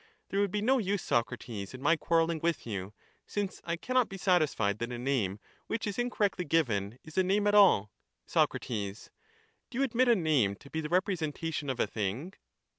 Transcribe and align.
There 0.29 0.39
would 0.39 0.49
be 0.49 0.63
no 0.63 0.79
use, 0.79 1.03
Socrates, 1.03 1.75
in 1.75 1.81
my 1.83 1.95
quarrelling 1.95 2.39
with 2.41 2.65
you, 2.65 2.91
since 3.27 3.61
I 3.63 3.75
cannot 3.75 4.09
be 4.09 4.17
satisfied 4.17 4.79
that 4.79 4.91
a 4.91 4.97
name 4.97 5.39
which 5.67 5.85
is 5.85 5.99
incorrectly 5.99 6.43
given 6.43 6.97
is 7.03 7.19
a 7.19 7.23
name 7.23 7.45
at 7.45 7.53
all. 7.53 7.91
Soc. 8.25 8.59
Do 8.61 8.65
you 9.73 9.83
admit 9.83 10.07
a 10.07 10.15
name 10.15 10.55
to 10.55 10.71
be 10.71 10.81
the 10.81 10.89
representation 10.89 11.69
of 11.69 11.79
a 11.79 11.85
thing? 11.85 12.33